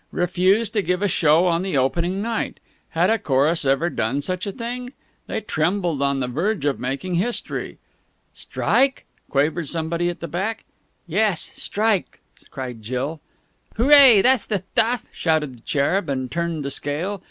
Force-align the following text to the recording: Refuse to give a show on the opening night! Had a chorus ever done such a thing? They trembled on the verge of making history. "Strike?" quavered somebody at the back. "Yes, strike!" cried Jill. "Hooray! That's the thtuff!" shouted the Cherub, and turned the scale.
Refuse 0.11 0.67
to 0.71 0.81
give 0.81 1.03
a 1.03 1.07
show 1.07 1.45
on 1.45 1.61
the 1.61 1.77
opening 1.77 2.23
night! 2.23 2.59
Had 2.89 3.11
a 3.11 3.19
chorus 3.19 3.65
ever 3.65 3.87
done 3.87 4.19
such 4.23 4.47
a 4.47 4.51
thing? 4.51 4.93
They 5.27 5.41
trembled 5.41 6.01
on 6.01 6.19
the 6.19 6.27
verge 6.27 6.65
of 6.65 6.79
making 6.79 7.13
history. 7.13 7.77
"Strike?" 8.33 9.05
quavered 9.29 9.67
somebody 9.69 10.09
at 10.09 10.19
the 10.19 10.27
back. 10.27 10.65
"Yes, 11.05 11.51
strike!" 11.53 12.19
cried 12.49 12.81
Jill. 12.81 13.21
"Hooray! 13.77 14.23
That's 14.23 14.47
the 14.47 14.63
thtuff!" 14.75 15.05
shouted 15.11 15.55
the 15.57 15.61
Cherub, 15.61 16.09
and 16.09 16.31
turned 16.31 16.65
the 16.65 16.71
scale. 16.71 17.19